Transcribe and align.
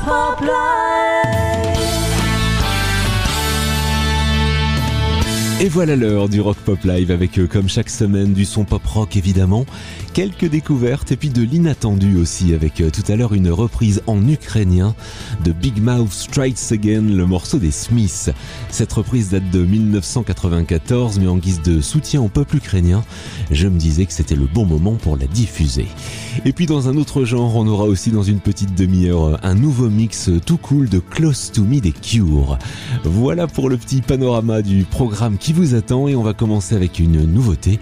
Pop 0.00 0.40
Live. 0.40 1.19
Et 5.62 5.68
voilà 5.68 5.94
l'heure 5.94 6.30
du 6.30 6.40
Rock 6.40 6.56
Pop 6.64 6.82
Live 6.84 7.10
avec 7.10 7.38
eux, 7.38 7.46
comme 7.46 7.68
chaque 7.68 7.90
semaine, 7.90 8.32
du 8.32 8.46
son 8.46 8.64
pop 8.64 8.82
rock 8.86 9.18
évidemment, 9.18 9.66
quelques 10.14 10.48
découvertes 10.48 11.12
et 11.12 11.16
puis 11.16 11.28
de 11.28 11.42
l'inattendu 11.42 12.16
aussi 12.16 12.54
avec 12.54 12.80
euh, 12.80 12.88
tout 12.88 13.02
à 13.12 13.14
l'heure 13.14 13.34
une 13.34 13.50
reprise 13.50 14.00
en 14.06 14.26
ukrainien 14.26 14.94
de 15.44 15.52
Big 15.52 15.82
Mouth 15.82 16.12
Strikes 16.12 16.72
Again, 16.72 17.02
le 17.02 17.26
morceau 17.26 17.58
des 17.58 17.72
Smiths. 17.72 18.30
Cette 18.70 18.90
reprise 18.94 19.28
date 19.28 19.50
de 19.50 19.62
1994 19.62 21.20
mais 21.20 21.28
en 21.28 21.36
guise 21.36 21.60
de 21.60 21.82
soutien 21.82 22.22
au 22.22 22.28
peuple 22.28 22.56
ukrainien, 22.56 23.04
je 23.50 23.68
me 23.68 23.78
disais 23.78 24.06
que 24.06 24.14
c'était 24.14 24.36
le 24.36 24.46
bon 24.46 24.64
moment 24.64 24.94
pour 24.94 25.18
la 25.18 25.26
diffuser. 25.26 25.88
Et 26.46 26.54
puis 26.54 26.64
dans 26.64 26.88
un 26.88 26.96
autre 26.96 27.26
genre, 27.26 27.54
on 27.56 27.66
aura 27.66 27.84
aussi 27.84 28.10
dans 28.10 28.22
une 28.22 28.40
petite 28.40 28.74
demi-heure 28.74 29.38
un 29.44 29.54
nouveau 29.54 29.90
mix 29.90 30.30
tout 30.46 30.56
cool 30.56 30.88
de 30.88 31.00
Close 31.00 31.52
to 31.52 31.64
Me 31.64 31.80
des 31.80 31.92
Cure. 31.92 32.58
Voilà 33.04 33.46
pour 33.46 33.68
le 33.68 33.76
petit 33.76 34.00
panorama 34.00 34.62
du 34.62 34.84
programme 34.84 35.36
qui 35.36 35.49
vous 35.52 35.74
attend 35.74 36.08
et 36.08 36.16
on 36.16 36.22
va 36.22 36.32
commencer 36.32 36.74
avec 36.74 36.98
une 36.98 37.24
nouveauté 37.24 37.78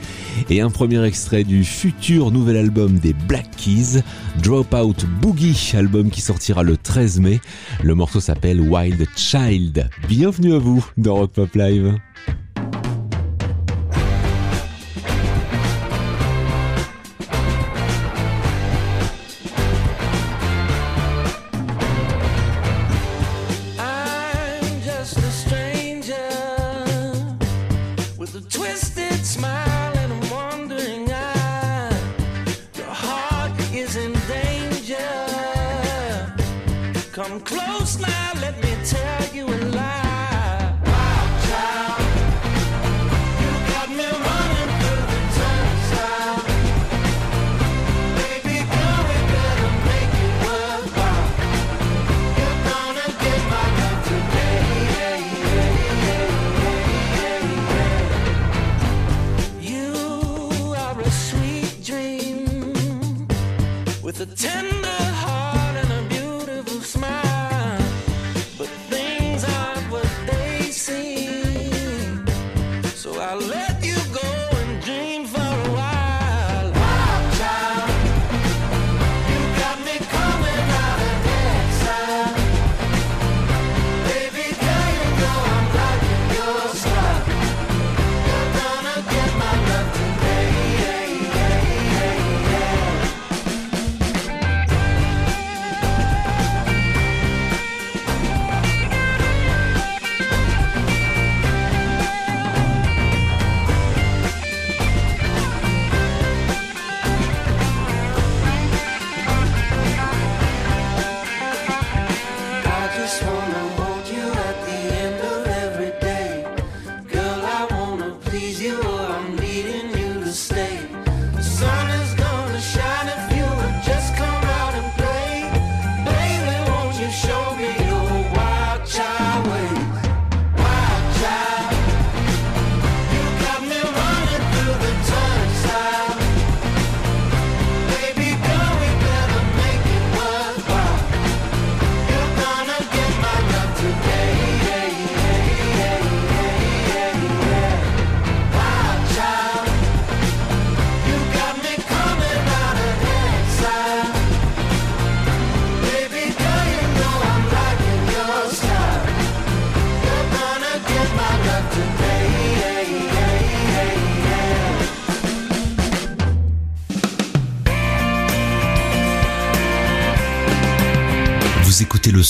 et 0.51 0.61
un 0.61 0.71
premier 0.71 1.05
extrait 1.05 1.45
du 1.45 1.65
futur 1.65 2.31
nouvel 2.31 2.57
album 2.57 2.99
des 2.99 3.13
Black 3.13 3.51
Keys, 3.57 4.03
Dropout 4.43 5.07
Boogie, 5.21 5.73
album 5.75 6.11
qui 6.11 6.21
sortira 6.21 6.63
le 6.63 6.77
13 6.77 7.21
mai. 7.21 7.41
Le 7.83 7.95
morceau 7.95 8.21
s'appelle 8.21 8.61
Wild 8.61 9.07
Child. 9.17 9.89
Bienvenue 10.09 10.55
à 10.55 10.59
vous 10.59 10.85
dans 10.97 11.17
Rock 11.17 11.33
Pop 11.33 11.55
Live. 11.55 11.95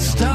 stop. 0.00 0.29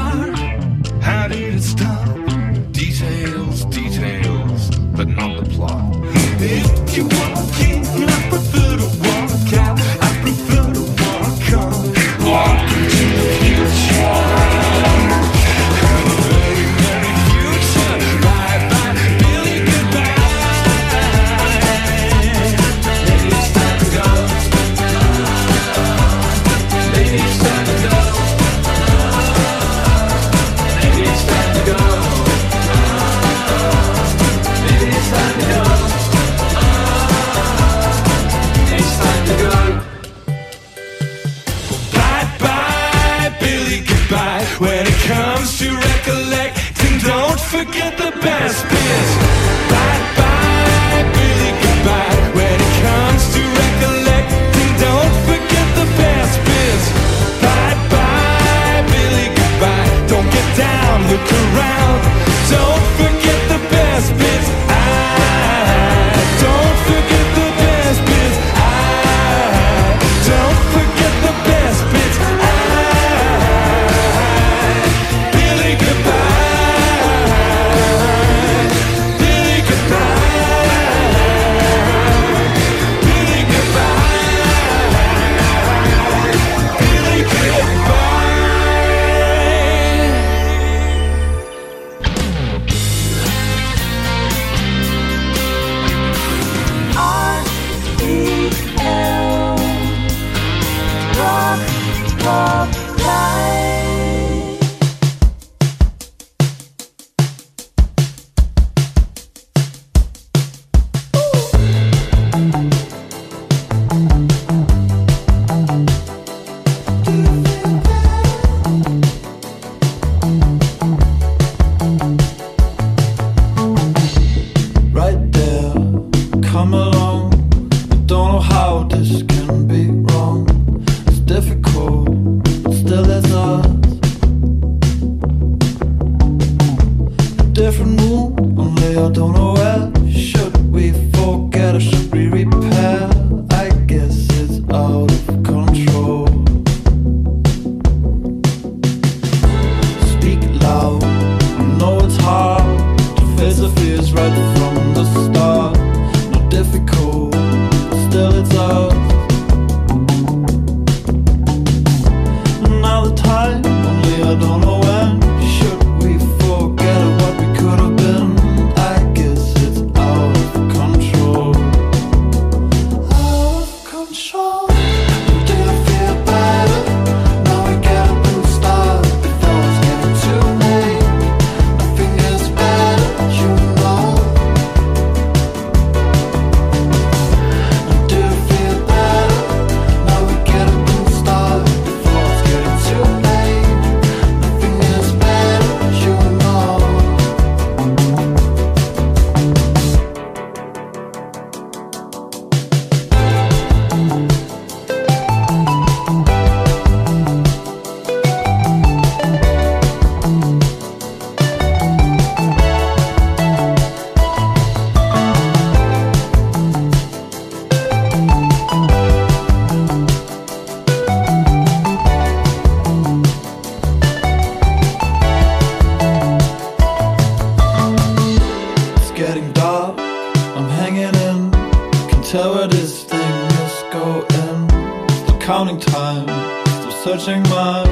touching 237.16 237.42
my 237.44 237.85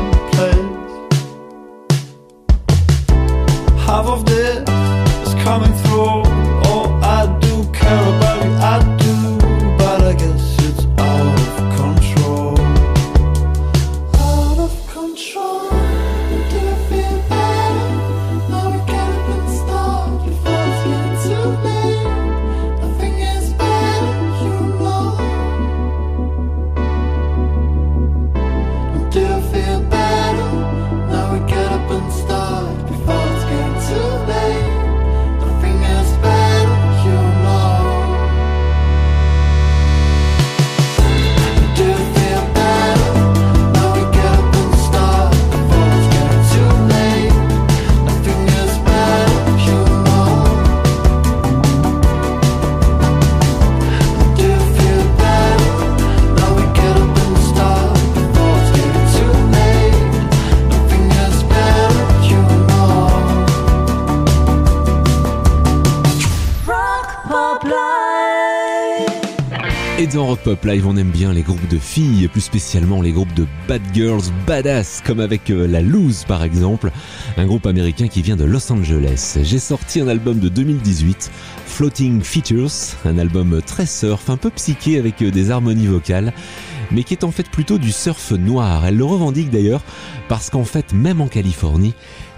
Pop 70.54 70.66
Live, 70.66 70.87
on 70.87 70.96
aime 70.96 71.11
bien 71.11 71.32
les 71.32 71.42
groupes 71.42 71.66
de 71.66 71.78
filles, 71.78 72.28
plus 72.28 72.40
spécialement 72.40 73.02
les 73.02 73.11
groupes 73.11 73.34
de 73.34 73.44
bad 73.66 73.82
girls, 73.92 74.23
badass, 74.46 75.02
comme 75.04 75.18
avec 75.18 75.50
euh, 75.50 75.66
la 75.66 75.80
Loose 75.80 76.23
par 76.28 76.44
exemple, 76.44 76.92
un 77.37 77.44
groupe 77.44 77.66
américain 77.66 78.06
qui 78.06 78.23
vient 78.23 78.37
de 78.37 78.44
Los 78.44 78.70
Angeles. 78.70 79.38
J'ai 79.42 79.58
sorti 79.58 80.00
un 80.00 80.06
album 80.06 80.38
de 80.38 80.49
2018, 80.49 81.32
Floating 81.66 82.23
Features, 82.23 82.70
un 83.04 83.18
album 83.18 83.62
très 83.66 83.87
surf, 83.87 84.30
un 84.30 84.37
peu 84.37 84.50
psyché 84.50 84.96
avec 84.96 85.23
euh, 85.23 85.32
des 85.32 85.50
harmonies 85.50 85.88
vocales, 85.88 86.32
mais 86.92 87.02
qui 87.02 87.14
est 87.14 87.25
en 87.25 87.32
fait 87.32 87.50
plutôt 87.50 87.78
du 87.78 87.90
surf 87.90 88.30
noir. 88.30 88.87
Elle 88.87 88.99
le 88.99 89.04
revendique 89.04 89.50
d'ailleurs, 89.50 89.82
parce 90.28 90.50
qu'en 90.50 90.64
fait, 90.64 90.92
même 90.92 91.20
en 91.20 91.26
Californie, 91.26 91.94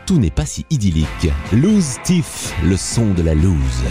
tout 0.07 0.19
n'est 0.19 0.31
pas 0.31 0.47
si 0.47 0.65
idyllique. 0.71 1.29
Loose 1.53 1.97
Tiff, 2.03 2.55
le 2.65 2.79
son 2.79 3.13
de 3.13 3.23
la 3.23 3.35
loose. 3.35 3.85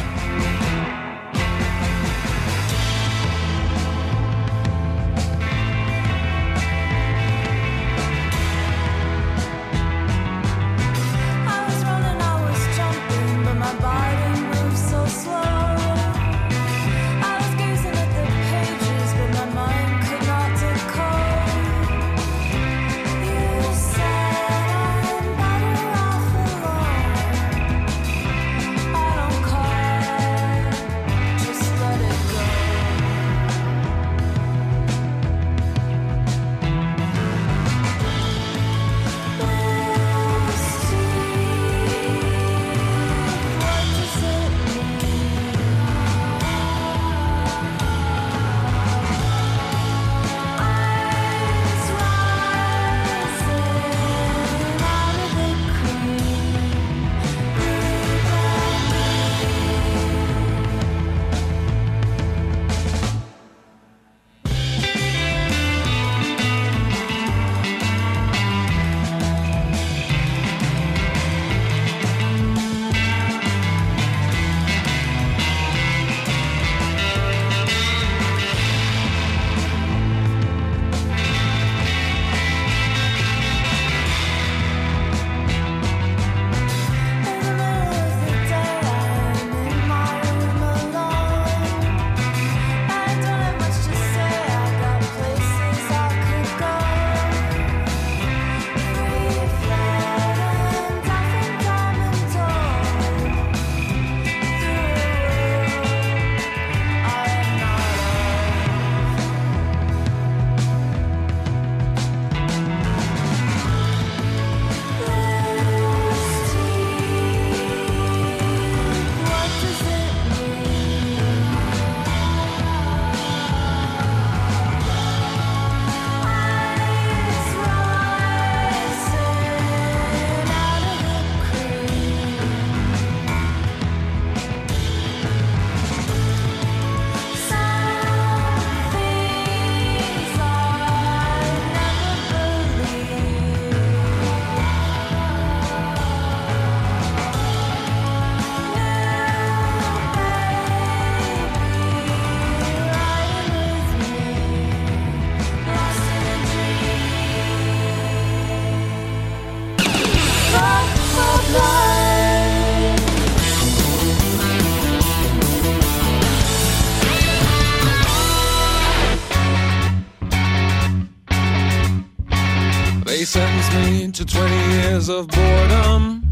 Of 175.09 175.27
boredom 175.27 176.27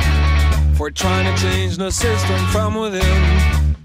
for 0.76 0.90
trying 0.90 1.36
to 1.36 1.42
change 1.42 1.78
the 1.78 1.92
system 1.92 2.40
from 2.48 2.76
within. 2.76 3.76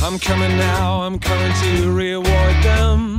I'm 0.00 0.18
coming 0.18 0.56
now, 0.56 1.00
I'm 1.02 1.18
coming 1.18 1.52
to 1.62 1.92
reward 1.92 2.62
them. 2.62 3.17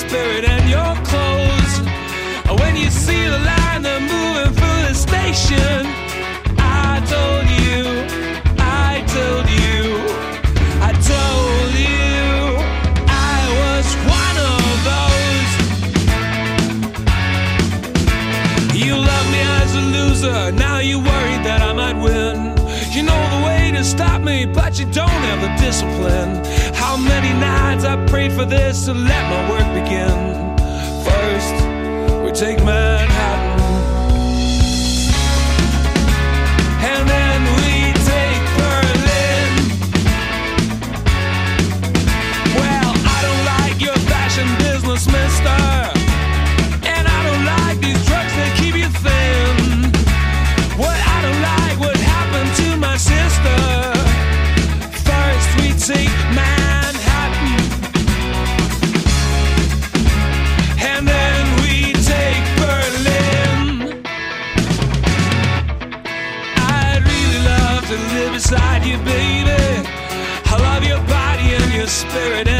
Spirit 0.00 0.44
and 0.44 0.64
your 0.70 0.94
clothes. 1.04 1.74
When 2.60 2.74
you 2.76 2.90
see 2.90 3.22
the 3.34 3.38
line, 3.52 3.82
they're 3.82 4.00
moving 4.00 4.52
through 4.58 4.82
the 4.88 4.94
station. 4.94 5.86
I 6.58 7.00
told 7.14 7.46
you, 7.60 7.80
I 8.58 9.04
told 9.16 9.46
you, 9.62 9.78
I 10.88 10.90
told 11.12 11.72
you, 11.88 12.24
I 13.32 13.40
was 13.60 13.86
one 14.20 14.36
of 14.52 14.64
those. 14.90 15.52
You 18.82 18.92
love 18.96 19.26
me 19.34 19.40
as 19.60 19.70
a 19.74 19.84
loser, 19.96 20.40
now 20.52 20.78
you 20.78 20.96
worried 20.98 21.42
that 21.48 21.60
I 21.62 21.72
might 21.72 21.98
win. 22.06 22.36
You 22.94 23.02
know 23.02 23.20
the 23.34 23.40
way 23.46 23.70
to 23.76 23.82
stop 23.84 24.20
me, 24.22 24.46
but 24.46 24.78
you 24.78 24.86
don't 24.86 25.20
have 25.28 25.40
the 25.46 25.52
discipline 25.64 26.32
many 27.00 27.32
nights 27.38 27.84
I 27.84 27.96
prayed 28.06 28.32
for 28.32 28.44
this, 28.44 28.86
so 28.86 28.92
let 28.92 29.22
my 29.30 29.50
work 29.50 29.68
begin. 29.74 30.56
First, 31.04 31.54
we 32.22 32.30
take 32.32 32.62
Manhattan. 32.64 33.60
And 36.90 37.08
then 37.08 37.40
we 37.58 37.92
take 38.12 38.44
Berlin. 38.60 39.50
Well, 42.58 42.92
I 43.16 43.18
don't 43.26 43.44
like 43.54 43.80
your 43.80 43.98
fashion 44.12 44.48
business, 44.58 45.06
mister. 45.06 45.60
And 46.94 47.04
I 47.16 47.20
don't 47.26 47.44
like 47.44 47.78
these 47.80 48.00
drugs 48.08 48.34
that 48.38 48.52
keep 48.60 48.74
you 48.76 48.90
thin. 49.04 49.92
What 50.78 50.98
I 51.14 51.18
don't 51.24 51.42
like, 51.52 51.76
what 51.80 51.96
happened 51.96 52.50
to 52.60 52.76
my 52.76 52.96
sister. 52.96 53.58
First, 55.08 55.48
we 55.58 55.68
take 55.94 56.14
Manhattan. 56.34 56.59
spirit 71.90 72.59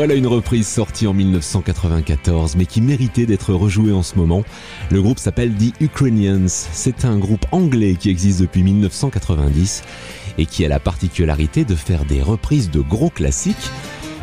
Voilà 0.00 0.14
une 0.14 0.28
reprise 0.28 0.66
sortie 0.66 1.06
en 1.06 1.12
1994, 1.12 2.56
mais 2.56 2.64
qui 2.64 2.80
méritait 2.80 3.26
d'être 3.26 3.52
rejouée 3.52 3.92
en 3.92 4.02
ce 4.02 4.16
moment. 4.16 4.44
Le 4.90 5.02
groupe 5.02 5.18
s'appelle 5.18 5.52
The 5.52 5.78
Ukrainians. 5.78 6.48
C'est 6.48 7.04
un 7.04 7.18
groupe 7.18 7.44
anglais 7.52 7.96
qui 8.00 8.08
existe 8.08 8.40
depuis 8.40 8.62
1990 8.62 9.82
et 10.38 10.46
qui 10.46 10.64
a 10.64 10.68
la 10.68 10.80
particularité 10.80 11.66
de 11.66 11.74
faire 11.74 12.06
des 12.06 12.22
reprises 12.22 12.70
de 12.70 12.80
gros 12.80 13.10
classiques, 13.10 13.70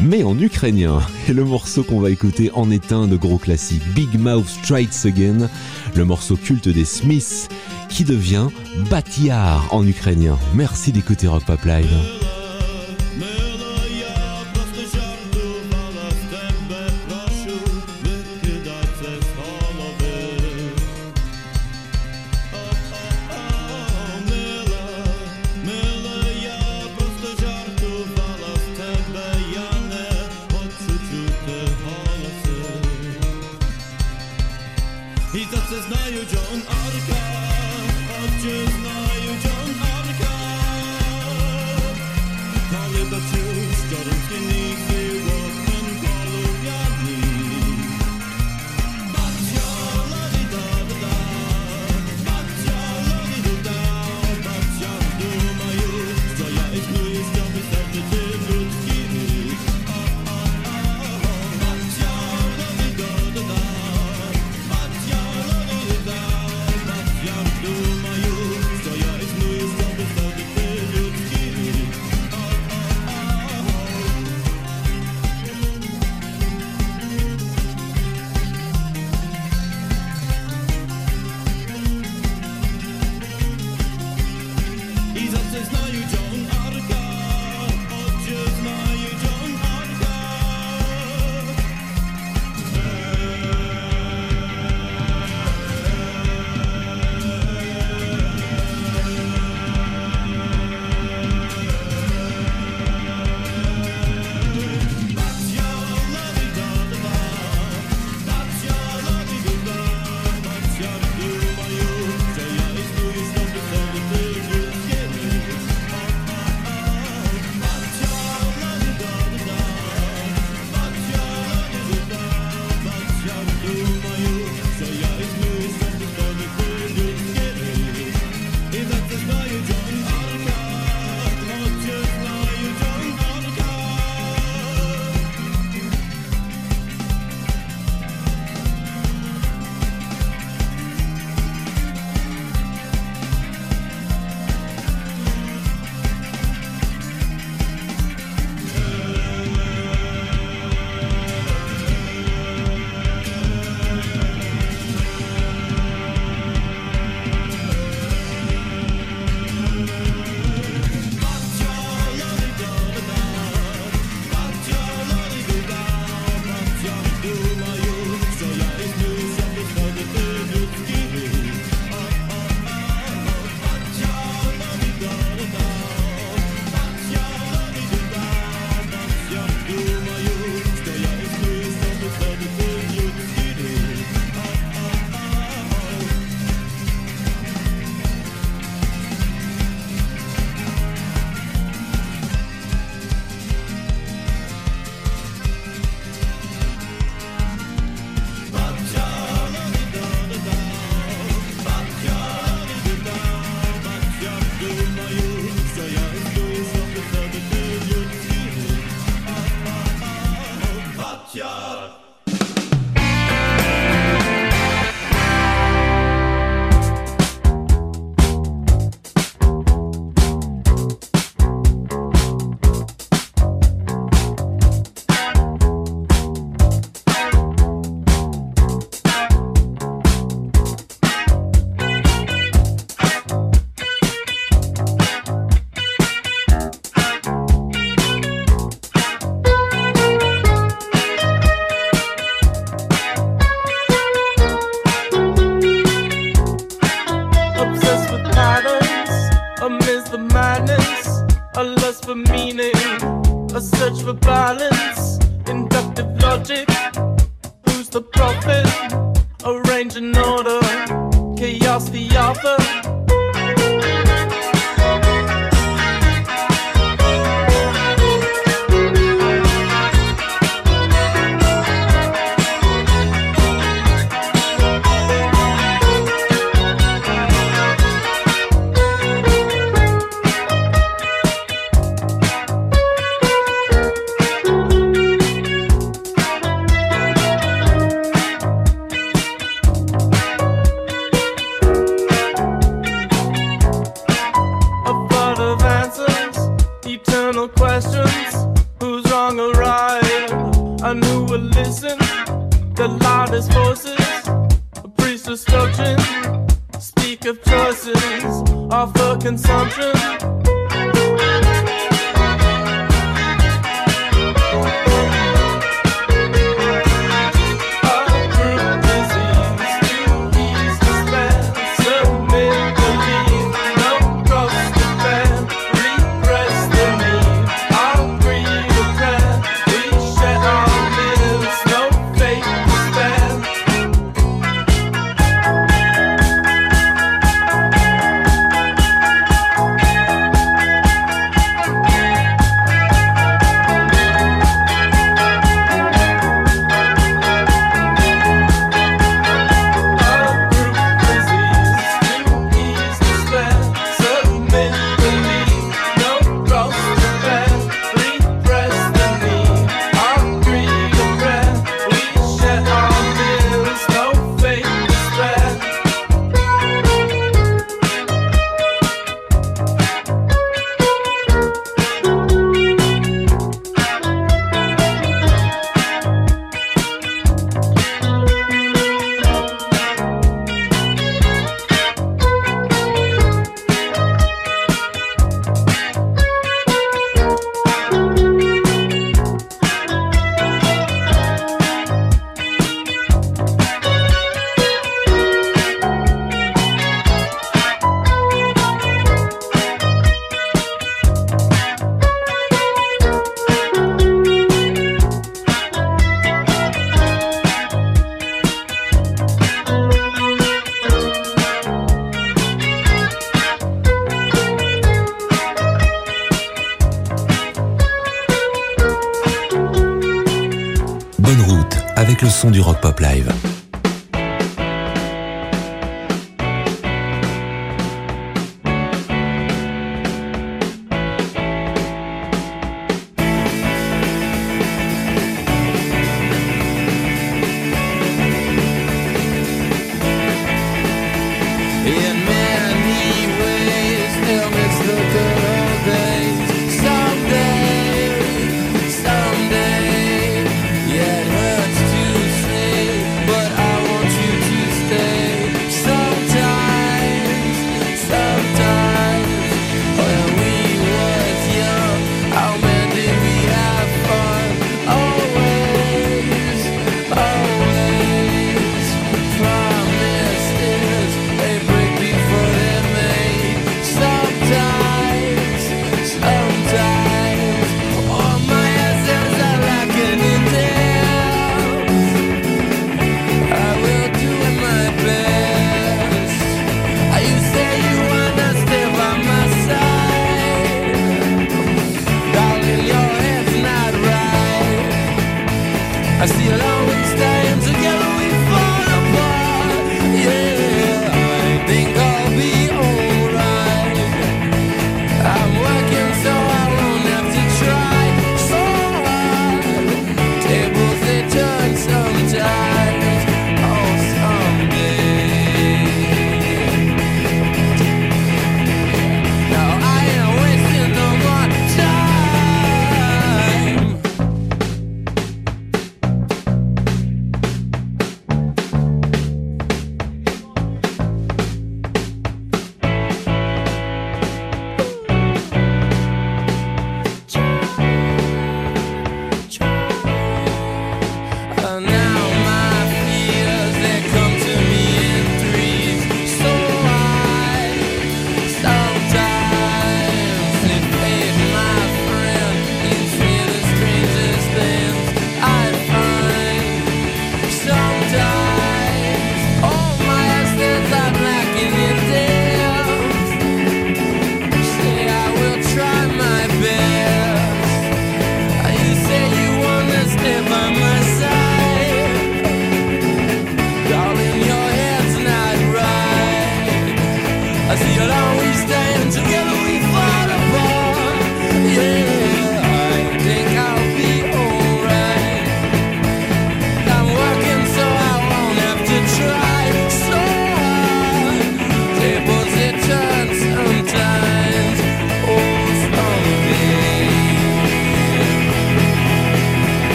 mais 0.00 0.22
en 0.22 0.38
ukrainien. 0.40 1.02
Et 1.28 1.34
le 1.34 1.44
morceau 1.44 1.84
qu'on 1.84 2.00
va 2.00 2.08
écouter 2.08 2.50
en 2.54 2.70
est 2.70 2.90
un 2.90 3.06
de 3.06 3.16
gros 3.18 3.36
classiques, 3.36 3.86
Big 3.94 4.18
Mouth 4.18 4.48
Strikes 4.48 5.04
Again, 5.04 5.50
le 5.94 6.04
morceau 6.06 6.36
culte 6.36 6.70
des 6.70 6.86
Smiths, 6.86 7.50
qui 7.90 8.04
devient 8.04 8.48
Batiar 8.88 9.68
en 9.70 9.86
ukrainien. 9.86 10.38
Merci 10.54 10.92
d'écouter 10.92 11.26
Rock 11.26 11.44
Pop 11.44 11.62
Live. 11.66 12.27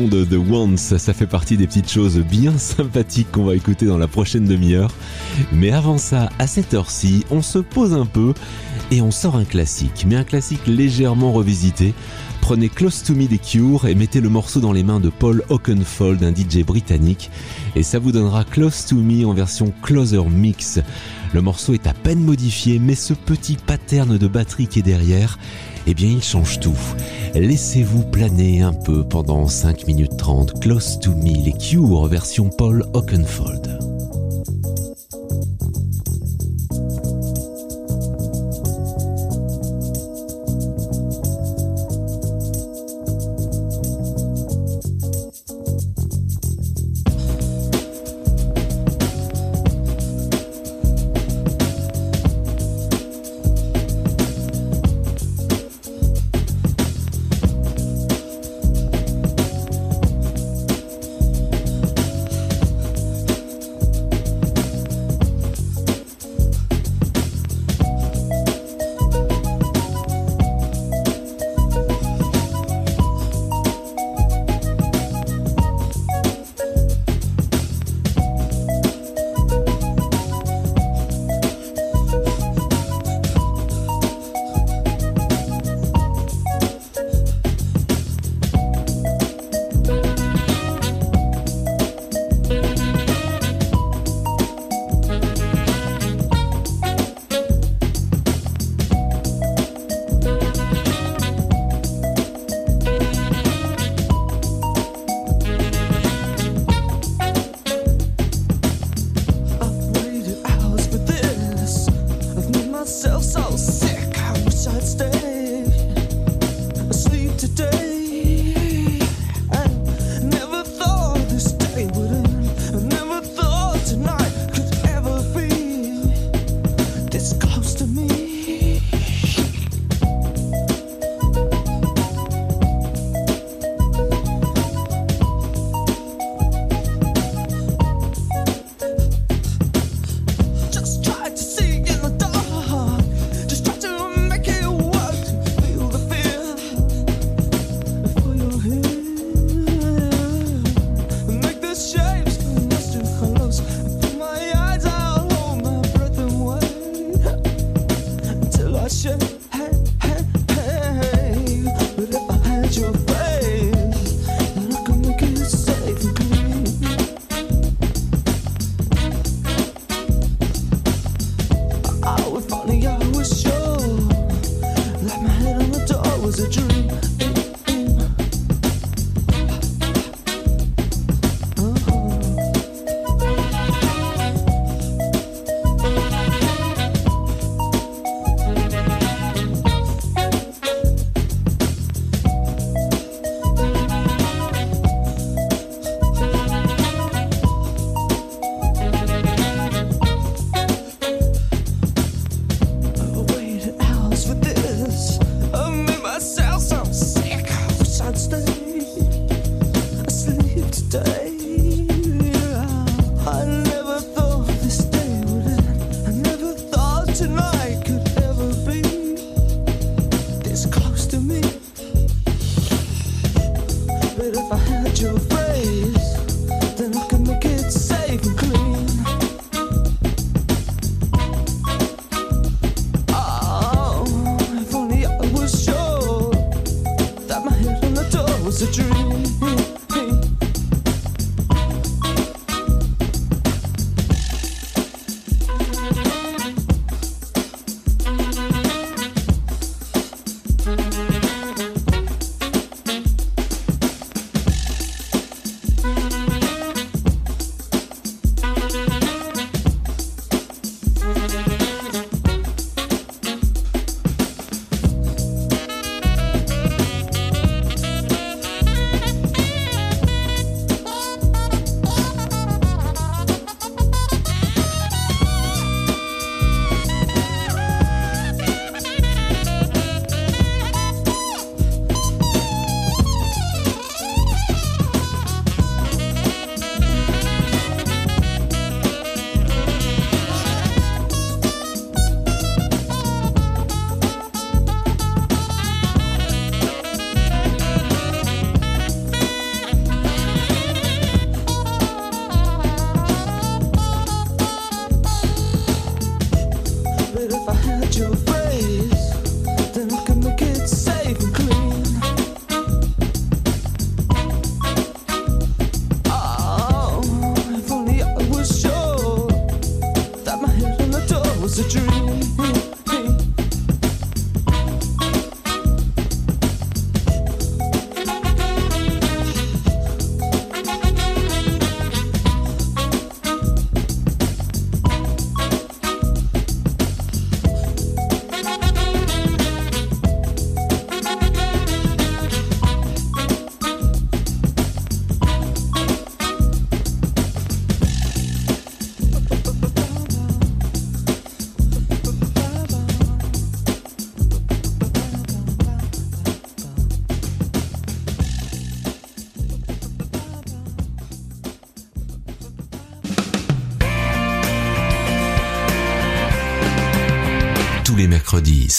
De 0.00 0.24
The 0.24 0.78
ça 0.78 1.12
fait 1.12 1.26
partie 1.26 1.58
des 1.58 1.66
petites 1.66 1.90
choses 1.90 2.18
bien 2.18 2.52
sympathiques 2.56 3.30
qu'on 3.30 3.44
va 3.44 3.54
écouter 3.54 3.84
dans 3.84 3.98
la 3.98 4.08
prochaine 4.08 4.46
demi-heure. 4.46 4.90
Mais 5.52 5.70
avant 5.70 5.98
ça, 5.98 6.30
à 6.38 6.46
cette 6.46 6.72
heure-ci, 6.72 7.26
on 7.30 7.42
se 7.42 7.58
pose 7.58 7.92
un 7.92 8.06
peu 8.06 8.32
et 8.90 9.02
on 9.02 9.10
sort 9.10 9.36
un 9.36 9.44
classique, 9.44 10.06
mais 10.08 10.16
un 10.16 10.24
classique 10.24 10.66
légèrement 10.66 11.32
revisité. 11.32 11.92
Prenez 12.40 12.70
Close 12.70 13.02
to 13.02 13.14
Me 13.14 13.26
des 13.26 13.36
Cure 13.36 13.86
et 13.86 13.94
mettez 13.94 14.22
le 14.22 14.30
morceau 14.30 14.60
dans 14.60 14.72
les 14.72 14.82
mains 14.82 14.98
de 14.98 15.10
Paul 15.10 15.44
Oakenfold, 15.50 16.24
un 16.24 16.32
DJ 16.34 16.64
britannique, 16.64 17.30
et 17.76 17.82
ça 17.82 17.98
vous 17.98 18.12
donnera 18.12 18.44
Close 18.44 18.86
to 18.86 18.96
Me 18.96 19.26
en 19.26 19.34
version 19.34 19.74
Closer 19.82 20.24
Mix. 20.24 20.80
Le 21.34 21.42
morceau 21.42 21.74
est 21.74 21.86
à 21.86 21.92
peine 21.92 22.20
modifié, 22.20 22.78
mais 22.78 22.94
ce 22.94 23.12
petit 23.12 23.56
pattern 23.56 24.16
de 24.16 24.26
batterie 24.26 24.68
qui 24.68 24.78
est 24.78 24.82
derrière, 24.82 25.38
eh 25.86 25.92
bien 25.92 26.08
il 26.08 26.22
change 26.22 26.60
tout. 26.60 26.78
Laissez-vous 27.34 28.02
planer 28.04 28.60
un 28.60 28.74
peu 28.74 29.04
pendant 29.04 29.48
5 29.48 29.86
minutes 29.86 30.18
30. 30.18 30.60
Close 30.60 30.98
to 30.98 31.14
Me, 31.14 31.42
les 31.44 31.52
Cure 31.52 32.06
version 32.06 32.50
Paul 32.50 32.84
Oakenfold. 32.92 33.91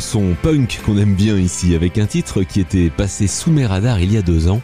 son 0.00 0.34
punk 0.42 0.80
qu'on 0.84 0.98
aime 0.98 1.14
bien 1.14 1.36
ici 1.36 1.74
avec 1.74 1.98
un 1.98 2.06
titre 2.06 2.42
qui 2.42 2.60
était 2.60 2.90
passé 2.90 3.26
sous 3.26 3.50
mes 3.50 3.66
radars 3.66 4.00
il 4.00 4.12
y 4.12 4.16
a 4.16 4.22
deux 4.22 4.48
ans 4.48 4.60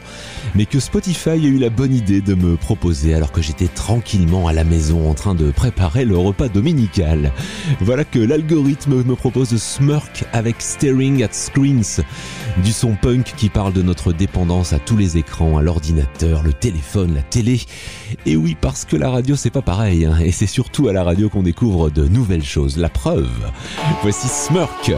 mais 0.55 0.67
que 0.67 0.79
Spotify 0.79 1.31
a 1.31 1.37
eu 1.37 1.59
la 1.59 1.71
bonne 1.71 1.95
idée 1.95 2.21
de 2.21 2.35
me 2.35 2.57
proposer 2.57 3.15
alors 3.15 3.33
que 3.33 3.43
j'étais 3.43 3.67
tranquillement 3.67 4.47
à 4.47 4.53
la 4.53 4.65
maison 4.65 5.11
en 5.11 5.15
train 5.15 5.35
de 5.35 5.51
préparer 5.51 6.05
le 6.05 6.17
repas 6.17 6.49
dominical. 6.49 7.33
Voilà 7.81 8.05
que 8.05 8.19
l'algorithme 8.19 9.03
me 9.03 9.15
propose 9.15 9.57
Smurk 9.57 10.25
avec 10.33 10.57
Staring 10.61 11.23
at 11.23 11.33
Screens, 11.33 12.03
du 12.63 12.73
son 12.73 12.95
punk 12.95 13.35
qui 13.37 13.49
parle 13.49 13.73
de 13.73 13.83
notre 13.83 14.13
dépendance 14.13 14.73
à 14.73 14.79
tous 14.79 14.97
les 14.97 15.17
écrans, 15.17 15.59
à 15.59 15.63
l'ordinateur, 15.63 16.43
le 16.43 16.53
téléphone, 16.53 17.15
la 17.15 17.23
télé. 17.23 17.61
Et 18.27 18.37
oui, 18.37 18.57
parce 18.61 18.85
que 18.85 18.97
la 18.97 19.11
radio 19.11 19.37
c'est 19.37 19.51
pas 19.51 19.63
pareil, 19.63 20.05
hein. 20.05 20.19
et 20.23 20.33
c'est 20.33 20.47
surtout 20.47 20.89
à 20.89 20.93
la 20.93 21.05
radio 21.05 21.29
qu'on 21.29 21.43
découvre 21.43 21.91
de 21.91 22.07
nouvelles 22.07 22.45
choses. 22.45 22.77
La 22.77 22.89
preuve, 22.89 23.51
voici 24.03 24.29
Smurk, 24.29 24.93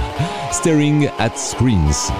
Staring 0.53 1.09
at 1.19 1.37
Screens. 1.37 2.13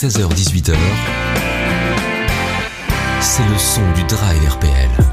16h-18h, 0.00 0.76
c'est 3.20 3.42
le 3.42 3.58
son 3.58 3.82
du 3.96 4.04
Drive 4.04 4.48
RPL. 4.48 5.07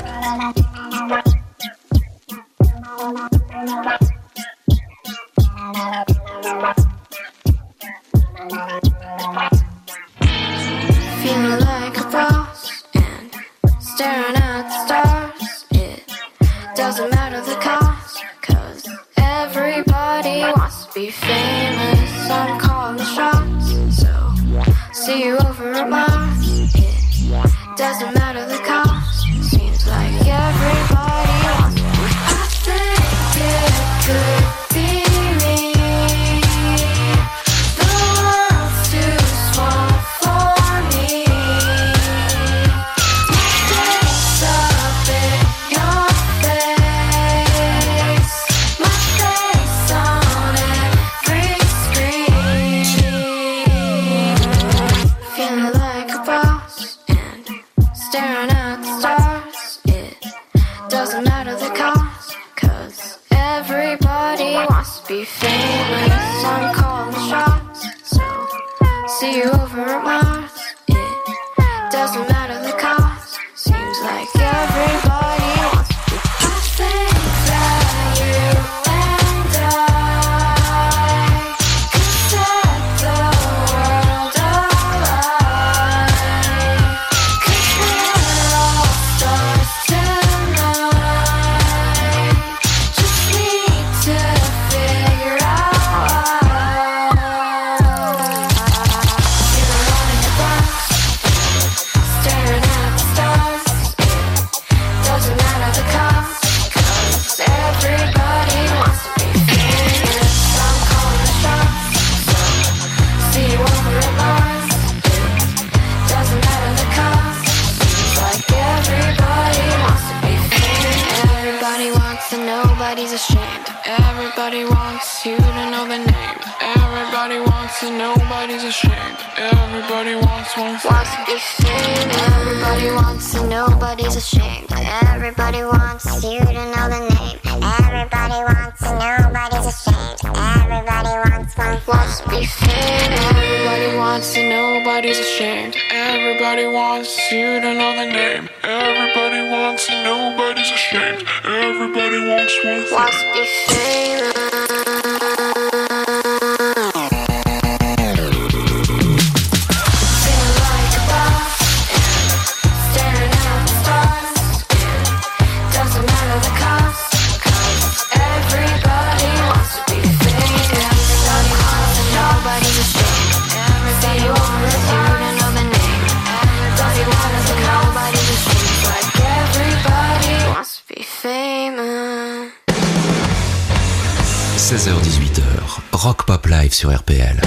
sur 186.76 186.90
RPL. 186.92 187.45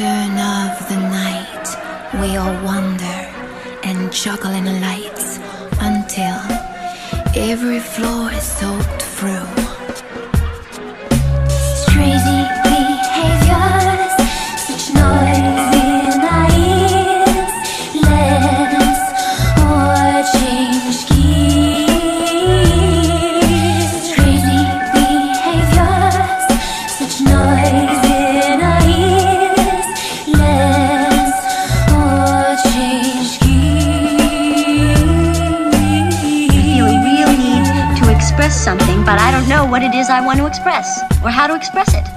turn 0.00 0.30
of 0.30 0.88
the 0.88 0.96
night, 0.96 1.66
we 2.22 2.34
all 2.38 2.56
wander 2.64 3.20
and 3.84 4.10
juggle 4.10 4.50
in 4.52 4.64
the 4.64 4.80
lights 4.80 5.38
until 5.78 6.40
every 7.36 7.80
floor 7.80 8.32
is 8.32 8.42
soaked 8.42 9.02
through. 9.02 9.59
Is 40.00 40.08
I 40.08 40.24
want 40.24 40.38
to 40.38 40.46
express 40.46 41.02
or 41.22 41.30
how 41.30 41.46
to 41.46 41.54
express 41.54 41.92
it. 41.94 42.09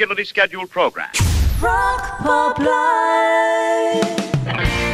Regularly 0.00 0.24
scheduled 0.24 0.70
program. 0.70 1.08
Rock 1.60 2.18
Pop 2.22 2.58
Live. 2.58 4.20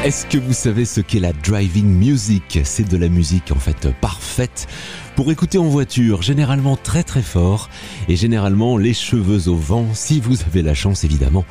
Est-ce 0.05 0.27
que 0.27 0.39
vous 0.39 0.53
savez 0.53 0.85
ce 0.85 1.01
qu'est 1.01 1.21
la 1.21 1.33
driving 1.33 1.87
music? 1.87 2.61
C'est 2.65 2.89
de 2.89 2.97
la 2.97 3.09
musique 3.09 3.53
en 3.53 3.59
fait 3.59 3.89
parfaite 4.01 4.67
pour 5.17 5.33
écouter 5.33 5.57
en 5.57 5.65
voiture, 5.65 6.21
généralement 6.21 6.77
très 6.77 7.03
très 7.03 7.23
fort 7.23 7.71
et 8.07 8.17
généralement 8.17 8.77
les 8.77 8.93
cheveux 8.93 9.49
au 9.49 9.57
vent 9.57 9.87
si 9.95 10.21
vous 10.21 10.37
avez 10.43 10.61
la 10.61 10.75
chance 10.75 11.05
évidemment 11.05 11.47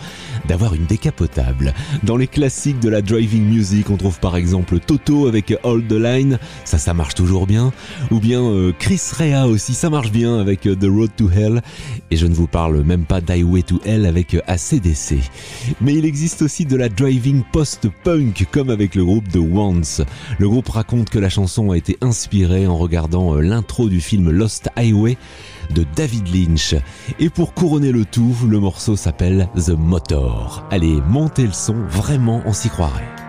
d'avoir 0.47 0.76
une 0.76 0.86
décapotable. 0.86 1.74
Dans 2.03 2.16
les 2.16 2.28
classiques 2.28 2.80
de 2.80 2.89
la 2.89 3.01
driving 3.01 3.43
music, 3.43 3.89
on 3.89 3.97
trouve 3.97 4.20
par 4.20 4.36
exemple 4.36 4.80
Toto 4.80 5.28
avec 5.28 5.57
Hold 5.63 5.88
the 5.88 5.93
Line, 5.93 6.38
ça 6.63 6.78
ça 6.78 6.93
marche 6.93 7.16
toujours 7.16 7.47
bien, 7.47 7.74
ou 8.11 8.20
bien 8.20 8.43
euh, 8.43 8.72
Chris 8.78 9.01
Rea 9.18 9.47
aussi, 9.47 9.74
ça 9.74 9.89
marche 9.89 10.11
bien 10.11 10.38
avec 10.39 10.68
euh, 10.68 10.76
The 10.76 10.88
Road 10.88 11.09
to 11.18 11.30
Hell 11.32 11.63
et 12.11 12.18
je 12.18 12.28
ne 12.28 12.36
vous 12.36 12.47
parle 12.47 12.84
même 12.84 13.05
pas 13.05 13.20
d'Highway 13.20 13.63
to 13.63 13.82
Hell 13.84 14.05
avec 14.05 14.36
euh, 14.36 14.41
ACDC. 14.45 15.16
Mais 15.82 15.95
il 15.95 16.05
existe 16.05 16.43
aussi 16.43 16.66
de 16.66 16.76
la 16.76 16.88
driving 16.88 17.41
post-punk 17.51 18.45
comme 18.51 18.70
avec 18.70 18.93
le 18.93 19.03
groupe 19.03 19.28
The 19.32 19.38
Once. 19.38 20.01
Le 20.38 20.47
groupe 20.47 20.70
raconte 20.70 21.09
que 21.09 21.18
la 21.18 21.30
chanson 21.30 21.72
a 21.72 21.78
été 21.78 21.97
inspirée 22.01 22.68
en 22.68 22.78
regardant 22.78 23.36
euh, 23.36 23.41
l'intro 23.56 23.88
du 23.88 24.01
film 24.01 24.32
Lost 24.32 24.70
Highway 24.76 25.18
de 25.74 25.86
David 25.95 26.28
Lynch. 26.28 26.76
Et 27.20 27.30
pour 27.30 27.53
couronner 27.53 27.93
le 27.93 28.03
tout, 28.03 28.36
le 28.49 28.60
morceau 28.60 28.97
s'appelle 28.97 29.47
The 29.56 29.70
Motor. 29.70 30.68
Allez, 30.72 30.99
montez 31.08 31.43
le 31.43 31.53
son, 31.53 31.76
vraiment 31.88 32.41
on 32.45 32.51
s'y 32.51 32.70
croirait. 32.70 33.24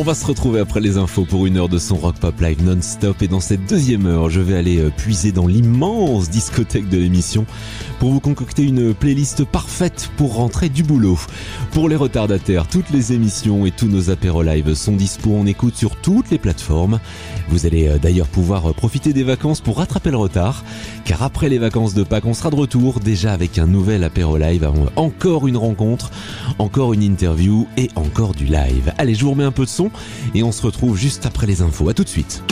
On 0.00 0.02
va 0.02 0.14
se 0.14 0.24
retrouver 0.24 0.60
après 0.60 0.80
les 0.80 0.96
infos 0.96 1.26
pour 1.26 1.44
une 1.44 1.58
heure 1.58 1.68
de 1.68 1.76
son 1.76 1.96
rock 1.96 2.16
pop 2.16 2.40
live 2.40 2.64
non-stop 2.64 3.20
et 3.20 3.28
dans 3.28 3.40
cette 3.40 3.66
deuxième 3.66 4.06
heure, 4.06 4.30
je 4.30 4.40
vais 4.40 4.56
aller 4.56 4.78
euh, 4.78 4.88
puiser 4.88 5.30
dans 5.30 5.46
l'immense 5.46 6.30
discothèque 6.30 6.88
de 6.88 6.96
l'émission 6.96 7.44
pour 7.98 8.10
vous 8.10 8.20
concocter 8.20 8.62
une 8.62 8.94
playlist 8.94 9.44
parfaite 9.44 10.10
pour 10.16 10.36
rentrer 10.36 10.70
du 10.70 10.82
boulot. 10.84 11.18
Pour 11.72 11.86
les 11.90 11.96
retardataires, 11.96 12.66
toutes 12.66 12.88
les 12.88 13.12
émissions 13.12 13.66
et 13.66 13.72
tous 13.72 13.88
nos 13.88 14.08
apéros 14.08 14.42
live 14.42 14.72
sont 14.72 14.96
dispo 14.96 15.36
en 15.36 15.44
écoute 15.44 15.76
sur 15.76 15.96
toutes 15.96 16.30
les 16.30 16.38
plateformes. 16.38 16.98
Vous 17.50 17.66
allez 17.66 17.88
euh, 17.88 17.98
d'ailleurs 17.98 18.28
pouvoir 18.28 18.70
euh, 18.70 18.72
profiter 18.72 19.12
des 19.12 19.24
vacances 19.24 19.60
pour 19.60 19.78
rattraper 19.78 20.10
le 20.10 20.16
retard 20.16 20.64
car 21.04 21.22
après 21.22 21.48
les 21.48 21.58
vacances 21.58 21.94
de 21.94 22.04
Pâques, 22.04 22.26
on 22.26 22.34
sera 22.34 22.50
de 22.50 22.54
retour 22.54 23.00
déjà 23.00 23.32
avec 23.32 23.58
un 23.58 23.66
nouvel 23.66 24.04
apéro 24.04 24.36
live, 24.36 24.62
avant 24.62 24.86
encore 24.94 25.48
une 25.48 25.56
rencontre, 25.56 26.10
encore 26.58 26.92
une 26.92 27.02
interview 27.02 27.66
et 27.76 27.88
encore 27.96 28.34
du 28.34 28.44
live. 28.44 28.92
Allez, 28.98 29.14
je 29.14 29.24
vous 29.24 29.32
remets 29.32 29.44
un 29.44 29.52
peu 29.52 29.64
de 29.64 29.70
son 29.70 29.90
et 30.34 30.42
on 30.44 30.52
se 30.52 30.62
retrouve 30.62 30.96
juste 30.96 31.26
après 31.26 31.46
les 31.46 31.62
infos. 31.62 31.88
À 31.88 31.94
tout 31.94 32.04
de 32.04 32.08
suite. 32.08 32.42